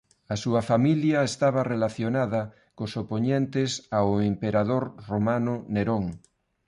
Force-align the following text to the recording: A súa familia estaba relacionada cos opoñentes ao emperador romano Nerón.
A 0.33 0.35
súa 0.43 0.61
familia 0.71 1.27
estaba 1.31 1.67
relacionada 1.73 2.41
cos 2.77 2.93
opoñentes 3.03 3.71
ao 3.97 4.09
emperador 4.31 4.83
romano 5.11 5.53
Nerón. 5.73 6.03